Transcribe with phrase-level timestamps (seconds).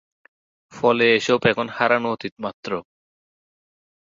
[0.73, 2.71] ফলে এসব এখন হারানো অতীত মাত্র।